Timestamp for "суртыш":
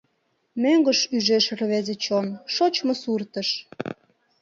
3.01-3.49